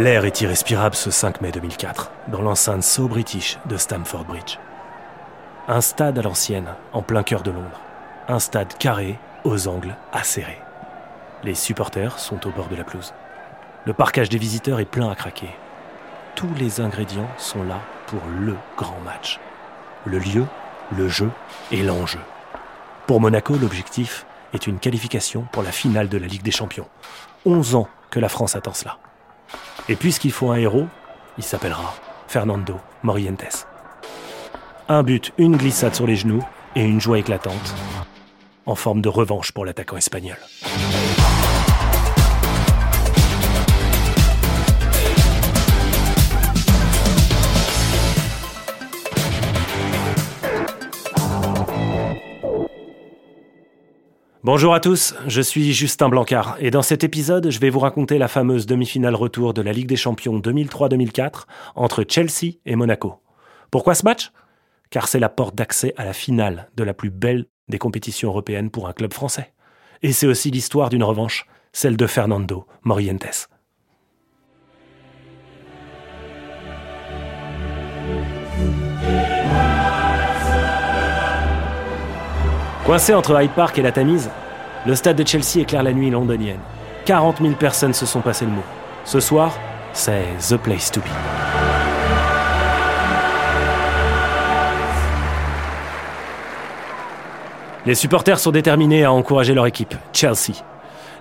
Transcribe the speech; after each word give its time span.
L'air 0.00 0.24
est 0.24 0.40
irrespirable 0.40 0.94
ce 0.94 1.10
5 1.10 1.42
mai 1.42 1.52
2004, 1.52 2.10
dans 2.28 2.40
l'enceinte 2.40 2.82
So 2.82 3.06
British 3.06 3.58
de 3.66 3.76
Stamford 3.76 4.24
Bridge. 4.24 4.56
Un 5.68 5.82
stade 5.82 6.18
à 6.18 6.22
l'ancienne, 6.22 6.74
en 6.94 7.02
plein 7.02 7.22
cœur 7.22 7.42
de 7.42 7.50
Londres. 7.50 7.82
Un 8.26 8.38
stade 8.38 8.72
carré, 8.78 9.18
aux 9.44 9.68
angles 9.68 9.94
acérés. 10.10 10.58
Les 11.44 11.54
supporters 11.54 12.18
sont 12.18 12.46
au 12.46 12.50
bord 12.50 12.68
de 12.68 12.76
la 12.76 12.84
pelouse. 12.84 13.12
Le 13.84 13.92
parcage 13.92 14.30
des 14.30 14.38
visiteurs 14.38 14.80
est 14.80 14.86
plein 14.86 15.10
à 15.10 15.14
craquer. 15.14 15.50
Tous 16.34 16.48
les 16.58 16.80
ingrédients 16.80 17.28
sont 17.36 17.62
là 17.62 17.80
pour 18.06 18.22
le 18.40 18.56
grand 18.78 19.00
match. 19.04 19.38
Le 20.06 20.18
lieu, 20.18 20.46
le 20.96 21.10
jeu 21.10 21.30
et 21.72 21.82
l'enjeu. 21.82 22.20
Pour 23.06 23.20
Monaco, 23.20 23.54
l'objectif 23.58 24.24
est 24.54 24.66
une 24.66 24.78
qualification 24.78 25.44
pour 25.52 25.62
la 25.62 25.72
finale 25.72 26.08
de 26.08 26.16
la 26.16 26.26
Ligue 26.26 26.42
des 26.42 26.50
Champions. 26.52 26.88
11 27.44 27.74
ans 27.74 27.88
que 28.10 28.18
la 28.18 28.30
France 28.30 28.56
attend 28.56 28.72
cela. 28.72 28.96
Et 29.90 29.96
puisqu'il 29.96 30.30
faut 30.30 30.52
un 30.52 30.56
héros, 30.56 30.86
il 31.36 31.42
s'appellera 31.42 31.96
Fernando 32.28 32.76
Morientes. 33.02 33.66
Un 34.88 35.02
but, 35.02 35.32
une 35.36 35.56
glissade 35.56 35.96
sur 35.96 36.06
les 36.06 36.14
genoux 36.14 36.44
et 36.76 36.84
une 36.84 37.00
joie 37.00 37.18
éclatante, 37.18 37.74
en 38.66 38.76
forme 38.76 39.00
de 39.00 39.08
revanche 39.08 39.50
pour 39.50 39.64
l'attaquant 39.64 39.96
espagnol. 39.96 40.36
Bonjour 54.42 54.72
à 54.72 54.80
tous, 54.80 55.14
je 55.26 55.42
suis 55.42 55.74
Justin 55.74 56.08
Blancard 56.08 56.56
et 56.60 56.70
dans 56.70 56.80
cet 56.80 57.04
épisode, 57.04 57.50
je 57.50 57.60
vais 57.60 57.68
vous 57.68 57.78
raconter 57.78 58.16
la 58.16 58.26
fameuse 58.26 58.64
demi-finale 58.64 59.14
retour 59.14 59.52
de 59.52 59.60
la 59.60 59.74
Ligue 59.74 59.86
des 59.86 59.96
Champions 59.96 60.38
2003-2004 60.40 61.44
entre 61.74 62.06
Chelsea 62.08 62.54
et 62.64 62.74
Monaco. 62.74 63.20
Pourquoi 63.70 63.94
ce 63.94 64.02
match? 64.02 64.32
Car 64.88 65.08
c'est 65.08 65.18
la 65.18 65.28
porte 65.28 65.54
d'accès 65.54 65.92
à 65.98 66.06
la 66.06 66.14
finale 66.14 66.70
de 66.74 66.84
la 66.84 66.94
plus 66.94 67.10
belle 67.10 67.48
des 67.68 67.76
compétitions 67.76 68.30
européennes 68.30 68.70
pour 68.70 68.88
un 68.88 68.94
club 68.94 69.12
français. 69.12 69.52
Et 70.00 70.12
c'est 70.12 70.26
aussi 70.26 70.50
l'histoire 70.50 70.88
d'une 70.88 71.04
revanche, 71.04 71.44
celle 71.74 71.98
de 71.98 72.06
Fernando 72.06 72.66
Morientes. 72.82 73.50
Coincé 82.90 83.14
entre 83.14 83.40
Hyde 83.40 83.52
Park 83.52 83.78
et 83.78 83.82
la 83.82 83.92
Tamise, 83.92 84.30
le 84.84 84.96
stade 84.96 85.16
de 85.16 85.24
Chelsea 85.24 85.60
éclaire 85.60 85.84
la 85.84 85.92
nuit 85.92 86.10
londonienne. 86.10 86.58
40 87.04 87.40
000 87.40 87.52
personnes 87.52 87.92
se 87.92 88.04
sont 88.04 88.20
passées 88.20 88.46
le 88.46 88.50
mot. 88.50 88.64
Ce 89.04 89.20
soir, 89.20 89.56
c'est 89.92 90.24
The 90.48 90.56
Place 90.56 90.90
to 90.90 91.00
Be. 91.00 91.04
Les 97.86 97.94
supporters 97.94 98.40
sont 98.40 98.50
déterminés 98.50 99.04
à 99.04 99.12
encourager 99.12 99.54
leur 99.54 99.66
équipe, 99.66 99.94
Chelsea. 100.12 100.54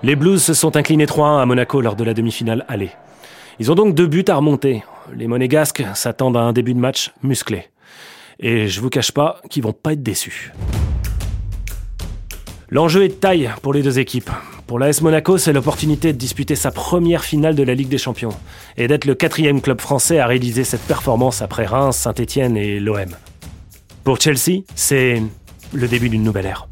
Les 0.01 0.15
Blues 0.15 0.41
se 0.41 0.55
sont 0.55 0.75
inclinés 0.75 1.05
3-1 1.05 1.39
à 1.39 1.45
Monaco 1.45 1.81
lors 1.81 1.95
de 1.95 2.03
la 2.03 2.15
demi-finale 2.15 2.65
aller. 2.67 2.89
Ils 3.59 3.71
ont 3.71 3.75
donc 3.75 3.93
deux 3.93 4.07
buts 4.07 4.25
à 4.27 4.33
remonter. 4.33 4.83
Les 5.13 5.27
Monégasques 5.27 5.83
s'attendent 5.93 6.37
à 6.37 6.41
un 6.41 6.51
début 6.51 6.73
de 6.73 6.79
match 6.79 7.11
musclé. 7.21 7.67
Et 8.39 8.67
je 8.69 8.81
vous 8.81 8.89
cache 8.89 9.11
pas 9.11 9.39
qu'ils 9.51 9.61
vont 9.61 9.73
pas 9.73 9.93
être 9.93 10.01
déçus. 10.01 10.51
L'enjeu 12.71 13.03
est 13.03 13.09
de 13.09 13.13
taille 13.13 13.49
pour 13.63 13.73
les 13.73 13.81
deux 13.81 13.97
équipes. 13.97 14.29
Pour 14.67 14.77
l'AS 14.77 15.01
Monaco, 15.01 15.39
c'est 15.39 15.53
l'opportunité 15.53 16.13
de 16.13 16.17
disputer 16.19 16.55
sa 16.55 16.69
première 16.69 17.23
finale 17.23 17.55
de 17.55 17.63
la 17.63 17.73
Ligue 17.73 17.87
des 17.87 17.97
Champions 17.97 18.35
et 18.77 18.87
d'être 18.87 19.05
le 19.05 19.15
quatrième 19.15 19.59
club 19.59 19.81
français 19.81 20.19
à 20.19 20.27
réaliser 20.27 20.63
cette 20.63 20.83
performance 20.83 21.41
après 21.41 21.65
Reims, 21.65 21.97
Saint-Etienne 21.97 22.55
et 22.57 22.79
l'OM. 22.79 23.09
Pour 24.03 24.21
Chelsea, 24.21 24.61
c'est 24.75 25.23
le 25.73 25.87
début 25.87 26.09
d'une 26.09 26.21
nouvelle 26.21 26.45
ère. 26.45 26.67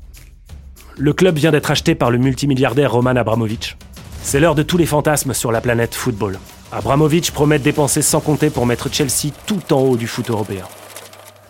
Le 0.97 1.13
club 1.13 1.37
vient 1.37 1.51
d'être 1.51 1.71
acheté 1.71 1.95
par 1.95 2.11
le 2.11 2.19
multimilliardaire 2.19 2.91
Roman 2.91 3.15
Abramovich. 3.15 3.75
C'est 4.21 4.39
l'heure 4.39 4.55
de 4.55 4.63
tous 4.63 4.77
les 4.77 4.85
fantasmes 4.85 5.33
sur 5.33 5.51
la 5.51 5.61
planète 5.61 5.95
football. 5.95 6.37
Abramovich 6.71 7.31
promet 7.31 7.57
de 7.57 7.63
dépenser 7.63 8.03
sans 8.03 8.19
compter 8.19 8.51
pour 8.51 8.67
mettre 8.67 8.93
Chelsea 8.93 9.33
tout 9.47 9.73
en 9.73 9.79
haut 9.79 9.97
du 9.97 10.05
foot 10.05 10.29
européen. 10.29 10.65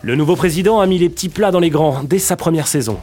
Le 0.00 0.16
nouveau 0.16 0.36
président 0.36 0.80
a 0.80 0.86
mis 0.86 0.98
les 0.98 1.10
petits 1.10 1.28
plats 1.28 1.50
dans 1.50 1.60
les 1.60 1.70
grands 1.70 2.02
dès 2.02 2.18
sa 2.18 2.36
première 2.36 2.66
saison. 2.66 2.98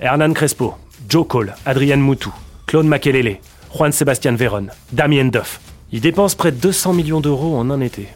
Hernan 0.00 0.34
Crespo, 0.34 0.74
Joe 1.08 1.26
Cole, 1.26 1.54
Adrian 1.66 1.98
Moutou, 1.98 2.32
Claude 2.66 2.86
Makelele, 2.86 3.38
Juan 3.70 3.92
Sebastian 3.92 4.34
Veron, 4.34 4.68
Damien 4.92 5.26
Duff. 5.26 5.60
Ils 5.92 6.00
dépensent 6.00 6.36
près 6.36 6.50
de 6.50 6.56
200 6.56 6.92
millions 6.94 7.20
d'euros 7.20 7.56
en 7.56 7.70
un 7.70 7.80
été. 7.80 8.08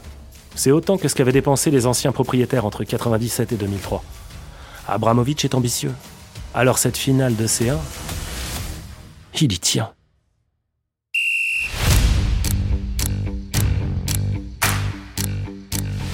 C'est 0.54 0.72
autant 0.72 0.96
que 0.96 1.06
ce 1.08 1.14
qu'avaient 1.14 1.32
dépensé 1.32 1.70
les 1.70 1.86
anciens 1.86 2.12
propriétaires 2.12 2.64
entre 2.64 2.80
1997 2.80 3.52
et 3.52 3.56
2003. 3.56 4.02
Abramovich 4.88 5.44
est 5.44 5.54
ambitieux. 5.54 5.92
Alors 6.54 6.78
cette 6.78 6.96
finale 6.96 7.36
de 7.36 7.46
C1, 7.46 7.76
il 9.40 9.52
y 9.52 9.58
tient. 9.58 9.90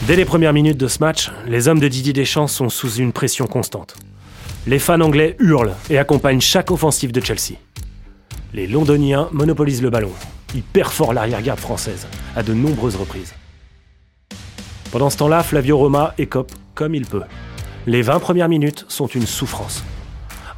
Dès 0.06 0.16
les 0.16 0.26
premières 0.26 0.52
minutes 0.52 0.76
de 0.76 0.88
ce 0.88 0.98
match, 0.98 1.30
les 1.46 1.68
hommes 1.68 1.80
de 1.80 1.88
Didier 1.88 2.12
Deschamps 2.12 2.48
sont 2.48 2.68
sous 2.68 2.96
une 2.96 3.12
pression 3.12 3.46
constante. 3.46 3.96
Les 4.66 4.78
fans 4.78 5.00
anglais 5.02 5.36
hurlent 5.40 5.74
et 5.90 5.98
accompagnent 5.98 6.40
chaque 6.40 6.70
offensive 6.70 7.12
de 7.12 7.20
Chelsea. 7.20 7.58
Les 8.54 8.66
Londoniens 8.66 9.28
monopolisent 9.30 9.82
le 9.82 9.90
ballon. 9.90 10.12
Ils 10.54 10.62
perforent 10.62 11.12
l'arrière-garde 11.12 11.60
française 11.60 12.06
à 12.34 12.42
de 12.42 12.54
nombreuses 12.54 12.96
reprises. 12.96 13.34
Pendant 14.90 15.10
ce 15.10 15.18
temps-là, 15.18 15.42
Flavio 15.42 15.76
Roma 15.76 16.14
écope 16.16 16.52
comme 16.74 16.94
il 16.94 17.04
peut. 17.04 17.24
Les 17.86 18.00
20 18.00 18.20
premières 18.20 18.48
minutes 18.48 18.86
sont 18.88 19.06
une 19.06 19.26
souffrance. 19.26 19.84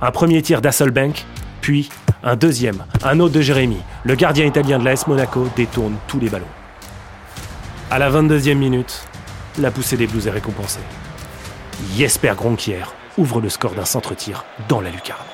Un 0.00 0.12
premier 0.12 0.40
tir 0.40 0.60
d'Asselbank, 0.60 1.24
puis 1.60 1.88
un 2.22 2.36
deuxième, 2.36 2.84
un 3.02 3.18
autre 3.18 3.34
de 3.34 3.40
Jérémy. 3.40 3.78
Le 4.04 4.14
gardien 4.14 4.44
italien 4.44 4.78
de 4.78 4.84
l'AS 4.84 5.08
Monaco 5.08 5.48
détourne 5.56 5.96
tous 6.06 6.20
les 6.20 6.28
ballons. 6.28 6.46
À 7.90 7.98
la 7.98 8.08
22e 8.08 8.54
minute, 8.54 9.02
la 9.58 9.72
poussée 9.72 9.96
des 9.96 10.06
Blues 10.06 10.28
est 10.28 10.30
récompensée. 10.30 10.80
Jesper 11.96 12.34
Gronkier 12.36 12.82
ouvre 13.18 13.40
le 13.40 13.48
score 13.48 13.72
d'un 13.72 13.84
centre-tir 13.84 14.44
dans 14.68 14.80
la 14.80 14.90
lucarne. 14.90 15.24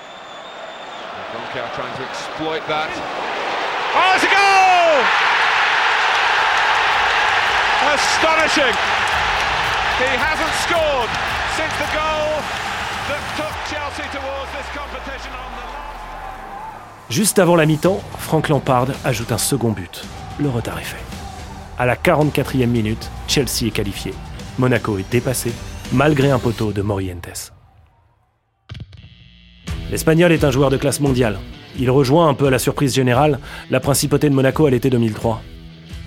Juste 17.10 17.38
avant 17.38 17.56
la 17.56 17.66
mi-temps, 17.66 18.00
Frank 18.18 18.48
Lampard 18.48 18.86
ajoute 19.04 19.32
un 19.32 19.38
second 19.38 19.72
but. 19.72 20.04
Le 20.38 20.48
retard 20.48 20.78
est 20.78 20.84
fait. 20.84 21.04
À 21.78 21.84
la 21.84 21.96
44e 21.96 22.66
minute, 22.66 23.10
Chelsea 23.28 23.66
est 23.66 23.70
qualifié. 23.70 24.14
Monaco 24.58 24.96
est 24.98 25.10
dépassé, 25.10 25.52
malgré 25.92 26.30
un 26.30 26.38
poteau 26.38 26.72
de 26.72 26.80
Morientes. 26.80 27.52
L'Espagnol 29.92 30.32
est 30.32 30.42
un 30.42 30.50
joueur 30.50 30.70
de 30.70 30.78
classe 30.78 31.00
mondiale. 31.00 31.38
Il 31.78 31.90
rejoint 31.90 32.26
un 32.26 32.32
peu 32.32 32.46
à 32.46 32.50
la 32.50 32.58
surprise 32.58 32.94
générale 32.94 33.38
la 33.70 33.78
principauté 33.78 34.30
de 34.30 34.34
Monaco 34.34 34.64
à 34.64 34.70
l'été 34.70 34.88
2003. 34.88 35.42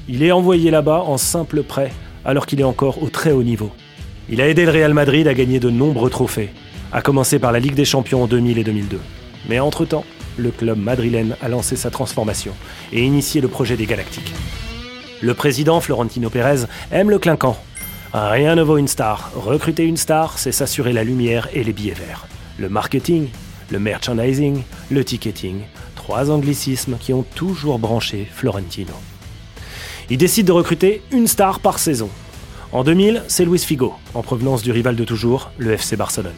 Il 0.09 0.23
est 0.23 0.31
envoyé 0.31 0.71
là-bas 0.71 1.03
en 1.05 1.19
simple 1.19 1.61
prêt 1.61 1.91
alors 2.25 2.47
qu'il 2.47 2.59
est 2.59 2.63
encore 2.63 3.03
au 3.03 3.09
très 3.09 3.31
haut 3.31 3.43
niveau. 3.43 3.69
Il 4.27 4.41
a 4.41 4.49
aidé 4.49 4.65
le 4.65 4.71
Real 4.71 4.95
Madrid 4.95 5.27
à 5.27 5.35
gagner 5.35 5.59
de 5.59 5.69
nombreux 5.69 6.09
trophées, 6.09 6.49
à 6.91 7.03
commencer 7.03 7.37
par 7.37 7.51
la 7.51 7.59
Ligue 7.59 7.75
des 7.75 7.85
Champions 7.85 8.23
en 8.23 8.27
2000 8.27 8.57
et 8.57 8.63
2002. 8.63 8.99
Mais 9.49 9.59
entre-temps, 9.59 10.05
le 10.35 10.49
club 10.49 10.79
madrilène 10.79 11.35
a 11.43 11.47
lancé 11.47 11.75
sa 11.75 11.91
transformation 11.91 12.53
et 12.91 13.03
initié 13.03 13.39
le 13.39 13.49
projet 13.49 13.77
des 13.77 13.85
Galactiques. 13.85 14.33
Le 15.21 15.35
président 15.35 15.79
Florentino 15.79 16.31
Pérez 16.31 16.65
aime 16.91 17.11
le 17.11 17.19
clinquant. 17.19 17.57
Rien 18.13 18.55
ne 18.55 18.63
vaut 18.63 18.77
une 18.77 18.87
star. 18.87 19.31
Recruter 19.35 19.83
une 19.83 19.97
star, 19.97 20.39
c'est 20.39 20.51
s'assurer 20.51 20.91
la 20.91 21.03
lumière 21.03 21.49
et 21.53 21.63
les 21.63 21.71
billets 21.71 21.93
verts. 21.93 22.25
Le 22.57 22.67
marketing, 22.67 23.27
le 23.71 23.79
merchandising, 23.79 24.61
le 24.91 25.03
ticketing, 25.03 25.61
trois 25.95 26.29
anglicismes 26.29 26.97
qui 26.99 27.13
ont 27.13 27.23
toujours 27.23 27.79
branché 27.79 28.27
Florentino. 28.31 28.93
Il 30.09 30.17
décide 30.17 30.47
de 30.47 30.51
recruter 30.51 31.01
une 31.11 31.27
star 31.27 31.59
par 31.59 31.79
saison. 31.79 32.09
En 32.71 32.83
2000, 32.83 33.23
c'est 33.27 33.45
Luis 33.45 33.59
Figo, 33.59 33.93
en 34.13 34.21
provenance 34.21 34.61
du 34.61 34.71
rival 34.71 34.95
de 34.95 35.03
toujours, 35.03 35.51
le 35.57 35.71
FC 35.73 35.95
Barcelone. 35.95 36.35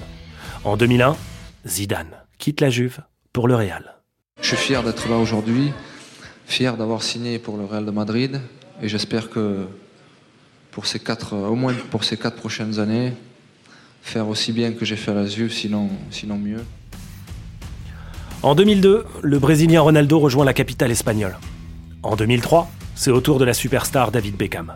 En 0.64 0.78
2001, 0.78 1.18
Zidane 1.66 2.12
quitte 2.38 2.62
la 2.62 2.70
Juve 2.70 3.00
pour 3.34 3.48
le 3.48 3.56
Real. 3.56 3.96
Je 4.42 4.48
suis 4.48 4.58
fier 4.58 4.84
d'être 4.84 5.10
là 5.10 5.18
aujourd'hui, 5.18 5.72
fier 6.46 6.78
d'avoir 6.78 7.04
signé 7.04 7.40
pour 7.40 7.58
le 7.58 7.66
Real 7.66 7.86
de 7.86 7.92
Madrid, 7.92 8.40
et 8.82 8.88
j'espère 8.88 9.30
que 9.30 9.66
pour 10.72 10.86
ces 10.86 11.00
quatre, 11.00 11.36
au 11.36 11.56
moins 11.56 11.74
pour 11.90 12.04
ces 12.04 12.18
quatre 12.18 12.38
prochaines 12.38 12.80
années, 12.80 13.14
faire 14.02 14.28
aussi 14.30 14.52
bien 14.52 14.72
que 14.72 14.86
j'ai 14.86 14.96
fait 14.96 15.12
à 15.12 15.16
la 15.16 15.26
Juve, 15.26 15.52
sinon 15.52 15.90
mieux. 16.38 16.64
En 18.48 18.56
2002, 18.56 19.04
le 19.24 19.40
Brésilien 19.40 19.82
Ronaldo 19.82 20.20
rejoint 20.20 20.46
la 20.46 20.54
capitale 20.54 20.90
espagnole. 20.90 21.38
En 22.02 22.16
2003, 22.16 22.72
c'est 22.96 23.12
au 23.12 23.20
tour 23.20 23.40
de 23.40 23.44
la 23.44 23.54
superstar 23.54 24.10
David 24.10 24.38
Beckham. 24.38 24.72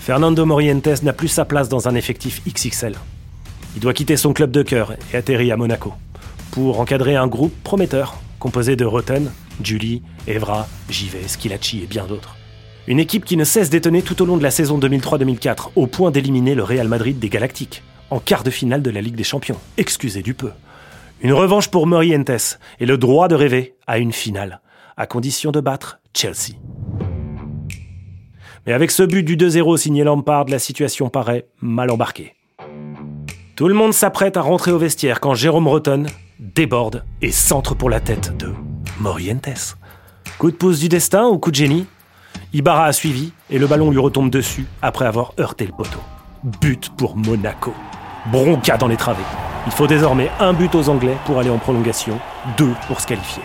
Fernando 0.00 0.46
Morientes 0.46 1.02
n'a 1.02 1.12
plus 1.12 1.28
sa 1.28 1.44
place 1.44 1.68
dans 1.68 1.86
un 1.86 1.94
effectif 1.94 2.40
XXL. 2.48 2.94
Il 3.74 3.82
doit 3.82 3.92
quitter 3.92 4.16
son 4.16 4.32
club 4.32 4.52
de 4.52 4.62
cœur 4.62 4.94
et 5.12 5.18
atterrit 5.18 5.52
à 5.52 5.58
Monaco 5.58 5.92
pour 6.50 6.80
encadrer 6.80 7.14
un 7.14 7.26
groupe 7.26 7.52
prometteur 7.62 8.14
composé 8.38 8.74
de 8.74 8.86
Roten, 8.86 9.30
Julie, 9.62 10.00
Evra, 10.26 10.66
Givet, 10.88 11.28
Skilacci 11.28 11.82
et 11.82 11.86
bien 11.86 12.06
d'autres. 12.06 12.36
Une 12.86 13.00
équipe 13.00 13.26
qui 13.26 13.36
ne 13.36 13.44
cesse 13.44 13.68
d'étonner 13.68 14.00
tout 14.00 14.22
au 14.22 14.24
long 14.24 14.38
de 14.38 14.42
la 14.42 14.50
saison 14.50 14.78
2003-2004, 14.78 15.72
au 15.76 15.86
point 15.86 16.10
d'éliminer 16.10 16.54
le 16.54 16.64
Real 16.64 16.88
Madrid 16.88 17.18
des 17.18 17.28
Galactiques, 17.28 17.82
en 18.08 18.18
quart 18.18 18.44
de 18.44 18.50
finale 18.50 18.80
de 18.80 18.90
la 18.90 19.02
Ligue 19.02 19.16
des 19.16 19.24
Champions. 19.24 19.58
Excusez 19.76 20.22
du 20.22 20.32
peu. 20.32 20.52
Une 21.22 21.32
revanche 21.32 21.68
pour 21.68 21.86
Morientes 21.86 22.58
et 22.80 22.86
le 22.86 22.98
droit 22.98 23.28
de 23.28 23.36
rêver 23.36 23.76
à 23.86 23.98
une 23.98 24.12
finale, 24.12 24.60
à 24.96 25.06
condition 25.06 25.52
de 25.52 25.60
battre 25.60 26.00
Chelsea. 26.12 26.56
Mais 28.66 28.72
avec 28.72 28.90
ce 28.90 29.04
but 29.04 29.22
du 29.22 29.36
2-0 29.36 29.76
signé 29.76 30.02
Lampard, 30.02 30.46
la 30.46 30.58
situation 30.58 31.10
paraît 31.10 31.46
mal 31.60 31.92
embarquée. 31.92 32.34
Tout 33.54 33.68
le 33.68 33.74
monde 33.74 33.92
s'apprête 33.92 34.36
à 34.36 34.40
rentrer 34.40 34.72
au 34.72 34.78
vestiaire 34.78 35.20
quand 35.20 35.34
Jérôme 35.34 35.68
Rotten 35.68 36.08
déborde 36.40 37.04
et 37.20 37.30
centre 37.30 37.76
pour 37.76 37.88
la 37.88 38.00
tête 38.00 38.36
de 38.36 38.52
Morientes. 38.98 39.76
Coup 40.38 40.50
de 40.50 40.56
pouce 40.56 40.80
du 40.80 40.88
destin 40.88 41.26
ou 41.28 41.38
coup 41.38 41.52
de 41.52 41.56
génie? 41.56 41.86
Ibarra 42.52 42.86
a 42.86 42.92
suivi 42.92 43.32
et 43.48 43.60
le 43.60 43.68
ballon 43.68 43.92
lui 43.92 43.98
retombe 44.00 44.30
dessus 44.30 44.66
après 44.82 45.06
avoir 45.06 45.34
heurté 45.38 45.66
le 45.66 45.72
poteau. 45.72 46.00
But 46.60 46.88
pour 46.96 47.16
Monaco. 47.16 47.72
Bronca 48.32 48.76
dans 48.76 48.88
les 48.88 48.96
travées. 48.96 49.22
Il 49.64 49.72
faut 49.72 49.86
désormais 49.86 50.28
un 50.40 50.52
but 50.52 50.74
aux 50.74 50.88
Anglais 50.88 51.16
pour 51.24 51.38
aller 51.38 51.50
en 51.50 51.58
prolongation, 51.58 52.18
deux 52.56 52.72
pour 52.88 53.00
se 53.00 53.06
qualifier. 53.06 53.42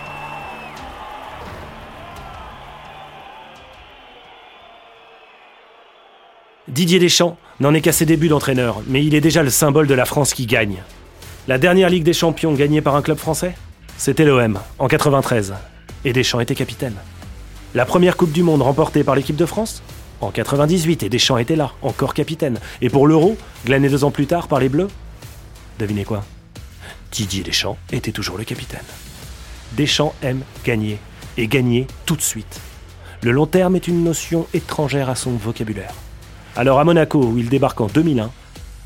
Didier 6.68 7.00
Deschamps 7.00 7.38
n'en 7.60 7.74
est 7.74 7.82
qu'à 7.82 7.92
ses 7.92 8.06
débuts 8.06 8.30
d'entraîneur, 8.30 8.82
mais 8.88 9.06
il 9.06 9.14
est 9.14 9.22
déjà 9.22 9.44
le 9.44 9.50
symbole 9.50 9.88
de 9.88 9.94
la 9.94 10.06
France 10.06 10.34
qui 10.34 10.48
gagne. 10.48 10.78
La 11.48 11.58
dernière 11.58 11.90
Ligue 11.90 12.04
des 12.04 12.14
Champions 12.14 12.54
gagnée 12.54 12.82
par 12.82 12.96
un 12.96 13.02
club 13.02 13.18
français? 13.18 13.56
C'était 13.98 14.26
l'OM, 14.26 14.60
en 14.80 14.88
93. 14.88 15.54
Et 16.04 16.14
Deschamps 16.14 16.40
était 16.40 16.56
capitaine. 16.56 16.96
La 17.74 17.86
première 17.86 18.18
Coupe 18.18 18.32
du 18.32 18.44
Monde 18.44 18.64
remportée 18.64 19.04
par 19.04 19.16
l'équipe 19.16 19.36
de 19.36 19.46
France? 19.46 19.82
En 20.20 20.32
98, 20.32 21.04
et 21.04 21.10
Deschamps 21.10 21.38
était 21.38 21.56
là, 21.56 21.72
encore 21.84 22.16
capitaine. 22.16 22.60
Et 22.82 22.90
pour 22.90 23.08
l'Euro, 23.08 23.38
glané 23.66 23.88
deux 23.88 24.04
ans 24.04 24.12
plus 24.12 24.26
tard 24.26 24.48
par 24.48 24.60
les 24.60 24.68
Bleus? 24.68 24.90
Devinez 25.80 26.06
quoi? 26.06 26.24
Didier 27.12 27.44
Deschamps 27.44 27.78
était 27.92 28.12
toujours 28.12 28.38
le 28.38 28.44
capitaine. 28.44 28.84
Deschamps 29.74 30.16
aime 30.22 30.42
gagner, 30.66 31.00
et 31.38 31.48
gagner 31.48 31.88
tout 32.06 32.16
de 32.16 32.22
suite. 32.22 32.60
Le 33.22 33.32
long 33.32 33.46
terme 33.46 33.76
est 33.76 33.88
une 33.88 34.04
notion 34.04 34.48
étrangère 34.54 35.10
à 35.10 35.16
son 35.16 35.32
vocabulaire. 35.32 35.94
Alors 36.56 36.80
à 36.80 36.84
Monaco, 36.84 37.24
où 37.24 37.38
il 37.38 37.50
débarque 37.50 37.82
en 37.82 37.88
2001, 37.88 38.32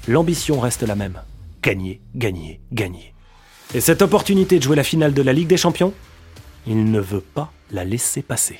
l'ambition 0.07 0.59
reste 0.59 0.83
la 0.83 0.95
même. 0.95 1.21
Gagner, 1.63 2.01
gagner, 2.15 2.59
gagner. 2.71 3.13
Et 3.73 3.81
cette 3.81 4.01
opportunité 4.01 4.57
de 4.57 4.63
jouer 4.63 4.75
la 4.75 4.83
finale 4.83 5.13
de 5.13 5.21
la 5.21 5.31
Ligue 5.31 5.47
des 5.47 5.57
Champions, 5.57 5.93
il 6.67 6.91
ne 6.91 6.99
veut 6.99 7.21
pas 7.21 7.51
la 7.71 7.85
laisser 7.85 8.21
passer. 8.21 8.59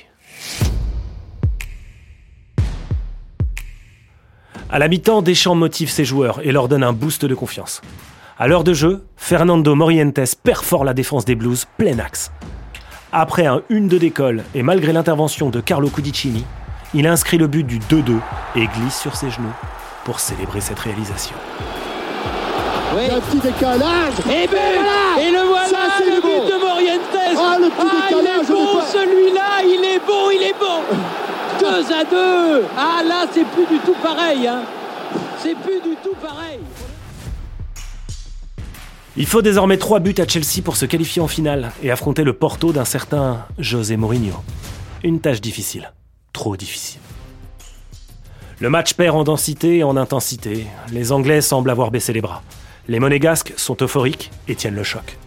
À 4.70 4.78
la 4.78 4.88
mi-temps, 4.88 5.20
Deschamps 5.20 5.54
motive 5.54 5.90
ses 5.90 6.06
joueurs 6.06 6.40
et 6.46 6.50
leur 6.50 6.66
donne 6.66 6.82
un 6.82 6.94
boost 6.94 7.26
de 7.26 7.34
confiance. 7.34 7.82
À 8.42 8.48
l'heure 8.48 8.64
de 8.64 8.72
jeu, 8.72 9.04
Fernando 9.16 9.76
Morientes 9.76 10.34
perfore 10.42 10.84
la 10.84 10.94
défense 10.94 11.24
des 11.24 11.36
Blues 11.36 11.64
plein 11.78 12.00
axe. 12.00 12.32
Après 13.12 13.46
un 13.46 13.62
1-2 13.70 14.00
d'école 14.00 14.42
et 14.56 14.64
malgré 14.64 14.92
l'intervention 14.92 15.48
de 15.48 15.60
Carlo 15.60 15.88
Cudicini, 15.88 16.44
il 16.92 17.06
inscrit 17.06 17.38
le 17.38 17.46
but 17.46 17.62
du 17.62 17.78
2-2 17.78 18.16
et 18.56 18.66
glisse 18.66 18.98
sur 18.98 19.14
ses 19.14 19.30
genoux 19.30 19.54
pour 20.04 20.18
célébrer 20.18 20.60
cette 20.60 20.80
réalisation. 20.80 21.36
Oui. 22.96 23.04
Un 23.12 23.20
petit 23.20 23.38
décalage. 23.38 24.14
Et, 24.28 24.42
et 24.42 25.30
le 25.30 25.46
voilà, 25.46 26.00
le 26.00 26.20
but 26.20 26.52
de 26.52 26.60
Morientes. 26.60 27.00
Ah, 27.14 27.58
le 27.60 27.68
petit 27.68 27.96
ah, 27.96 28.08
il 28.10 28.26
est 28.26 28.52
bon 28.52 28.80
celui-là, 28.92 29.62
il 29.62 29.84
est 29.84 30.04
bon, 30.04 30.30
il 30.32 30.42
est 30.42 30.58
bon. 30.58 30.80
2 31.60 31.94
à 31.94 32.04
2. 32.04 32.64
Ah 32.76 33.02
là, 33.04 33.24
c'est 33.32 33.46
plus 33.46 33.66
du 33.66 33.78
tout 33.78 33.94
pareil. 34.02 34.48
Hein. 34.48 34.62
C'est 35.38 35.54
plus 35.54 35.80
du 35.80 35.94
tout 36.02 36.16
pareil. 36.20 36.58
Il 39.16 39.26
faut 39.26 39.42
désormais 39.42 39.76
3 39.76 40.00
buts 40.00 40.14
à 40.18 40.26
Chelsea 40.26 40.62
pour 40.64 40.76
se 40.76 40.86
qualifier 40.86 41.20
en 41.20 41.28
finale 41.28 41.72
et 41.82 41.90
affronter 41.90 42.24
le 42.24 42.32
Porto 42.32 42.72
d'un 42.72 42.86
certain 42.86 43.44
José 43.58 43.98
Mourinho. 43.98 44.34
Une 45.04 45.20
tâche 45.20 45.40
difficile 45.40 45.92
trop 46.32 46.56
difficile. 46.56 47.00
Le 48.58 48.70
match 48.70 48.94
perd 48.94 49.16
en 49.16 49.24
densité 49.24 49.78
et 49.78 49.84
en 49.84 49.96
intensité. 49.96 50.66
Les 50.90 51.12
Anglais 51.12 51.40
semblent 51.40 51.70
avoir 51.70 51.90
baissé 51.90 52.12
les 52.12 52.20
bras. 52.20 52.42
Les 52.88 53.00
Monégasques 53.00 53.52
sont 53.56 53.76
euphoriques 53.82 54.30
et 54.48 54.54
tiennent 54.54 54.74
le 54.74 54.82
choc. 54.82 55.18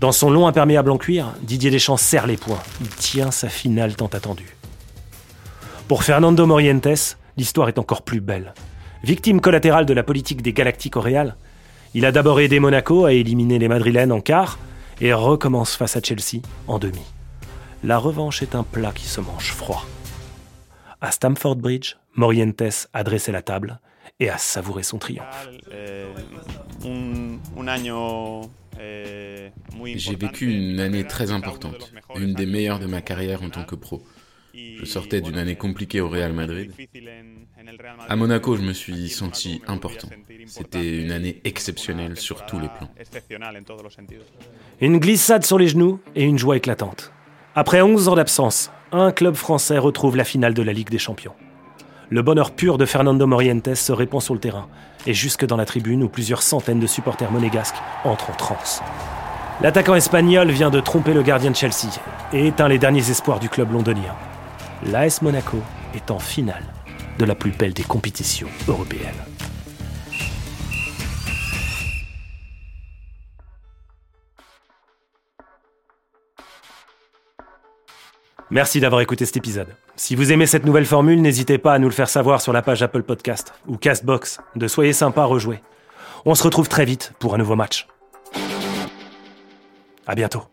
Dans 0.00 0.12
son 0.12 0.30
long 0.30 0.46
imperméable 0.46 0.90
en 0.90 0.98
cuir, 0.98 1.34
Didier 1.42 1.70
Deschamps 1.70 1.96
serre 1.96 2.26
les 2.26 2.36
poings. 2.36 2.62
Il 2.80 2.88
tient 2.88 3.30
sa 3.30 3.48
finale 3.48 3.96
tant 3.96 4.06
attendue. 4.06 4.56
Pour 5.88 6.04
Fernando 6.04 6.46
Morientes, 6.46 7.18
l'histoire 7.36 7.68
est 7.68 7.78
encore 7.78 8.02
plus 8.02 8.20
belle. 8.20 8.54
Victime 9.02 9.40
collatérale 9.40 9.86
de 9.86 9.94
la 9.94 10.02
politique 10.02 10.42
des 10.42 10.52
Galactiques 10.52 10.96
au 10.96 11.00
Real, 11.00 11.36
il 11.94 12.04
a 12.04 12.12
d'abord 12.12 12.40
aidé 12.40 12.60
Monaco 12.60 13.04
à 13.04 13.12
éliminer 13.12 13.58
les 13.58 13.68
Madrilènes 13.68 14.12
en 14.12 14.20
quart 14.20 14.58
et 15.00 15.12
recommence 15.12 15.76
face 15.76 15.96
à 15.96 16.02
Chelsea 16.02 16.42
en 16.66 16.78
demi. 16.78 17.02
La 17.84 17.98
revanche 17.98 18.42
est 18.42 18.54
un 18.54 18.64
plat 18.64 18.92
qui 18.92 19.06
se 19.06 19.20
mange 19.20 19.52
froid. 19.52 19.86
À 21.00 21.12
Stamford 21.12 21.56
Bridge, 21.56 21.94
Morientes 22.14 22.88
a 22.92 23.04
dressé 23.04 23.30
la 23.30 23.42
table 23.42 23.78
et 24.20 24.28
a 24.28 24.38
savouré 24.38 24.82
son 24.82 24.98
triomphe. 24.98 25.48
J'ai 29.94 30.16
vécu 30.16 30.52
une 30.52 30.80
année 30.80 31.04
très 31.04 31.30
importante, 31.30 31.92
une 32.16 32.34
des 32.34 32.46
meilleures 32.46 32.80
de 32.80 32.86
ma 32.86 33.00
carrière 33.00 33.42
en 33.42 33.50
tant 33.50 33.64
que 33.64 33.76
pro. 33.76 34.02
Je 34.78 34.84
sortais 34.84 35.20
d'une 35.20 35.38
année 35.38 35.56
compliquée 35.56 36.00
au 36.00 36.08
Real 36.08 36.32
Madrid. 36.32 36.72
À 38.08 38.16
Monaco, 38.16 38.56
je 38.56 38.62
me 38.62 38.72
suis 38.72 39.08
senti 39.08 39.60
important. 39.66 40.08
C'était 40.46 41.02
une 41.02 41.12
année 41.12 41.40
exceptionnelle 41.44 42.16
sur 42.16 42.46
tous 42.46 42.58
les 42.58 42.68
plans. 42.68 42.88
Une 44.80 44.98
glissade 44.98 45.44
sur 45.44 45.58
les 45.58 45.68
genoux 45.68 46.00
et 46.14 46.24
une 46.24 46.38
joie 46.38 46.56
éclatante. 46.56 47.12
Après 47.54 47.82
11 47.82 48.08
ans 48.08 48.14
d'absence, 48.14 48.70
un 48.92 49.12
club 49.12 49.34
français 49.34 49.78
retrouve 49.78 50.16
la 50.16 50.24
finale 50.24 50.54
de 50.54 50.62
la 50.62 50.72
Ligue 50.72 50.90
des 50.90 50.98
Champions. 50.98 51.34
Le 52.10 52.22
bonheur 52.22 52.52
pur 52.52 52.78
de 52.78 52.86
Fernando 52.86 53.26
Morientes 53.26 53.74
se 53.74 53.92
répand 53.92 54.22
sur 54.22 54.32
le 54.32 54.40
terrain, 54.40 54.68
et 55.06 55.12
jusque 55.12 55.44
dans 55.44 55.56
la 55.56 55.66
tribune 55.66 56.02
où 56.02 56.08
plusieurs 56.08 56.42
centaines 56.42 56.80
de 56.80 56.86
supporters 56.86 57.30
monégasques 57.30 57.76
entrent 58.04 58.30
en 58.30 58.34
transe. 58.34 58.80
L'attaquant 59.60 59.94
espagnol 59.94 60.50
vient 60.50 60.70
de 60.70 60.80
tromper 60.80 61.12
le 61.12 61.22
gardien 61.22 61.50
de 61.50 61.56
Chelsea 61.56 62.00
et 62.32 62.46
éteint 62.46 62.68
les 62.68 62.78
derniers 62.78 63.10
espoirs 63.10 63.40
du 63.40 63.48
club 63.48 63.72
londonien. 63.72 64.14
L'AS 64.86 65.22
Monaco 65.22 65.58
est 65.94 66.10
en 66.10 66.20
finale 66.20 66.62
de 67.18 67.24
la 67.24 67.34
plus 67.34 67.50
belle 67.50 67.74
des 67.74 67.82
compétitions 67.82 68.48
européennes. 68.68 69.10
Merci 78.50 78.80
d'avoir 78.80 79.00
écouté 79.00 79.26
cet 79.26 79.36
épisode. 79.36 79.74
Si 79.96 80.14
vous 80.14 80.32
aimez 80.32 80.46
cette 80.46 80.64
nouvelle 80.64 80.86
formule, 80.86 81.20
n'hésitez 81.20 81.58
pas 81.58 81.74
à 81.74 81.78
nous 81.78 81.88
le 81.88 81.94
faire 81.94 82.08
savoir 82.08 82.40
sur 82.40 82.52
la 82.52 82.62
page 82.62 82.82
Apple 82.82 83.02
Podcast 83.02 83.52
ou 83.66 83.76
Castbox 83.76 84.38
de 84.54 84.68
Soyez 84.68 84.92
sympa, 84.92 85.24
rejouer. 85.24 85.60
On 86.24 86.34
se 86.34 86.44
retrouve 86.44 86.68
très 86.68 86.84
vite 86.84 87.12
pour 87.18 87.34
un 87.34 87.38
nouveau 87.38 87.56
match. 87.56 87.88
À 90.06 90.14
bientôt. 90.14 90.44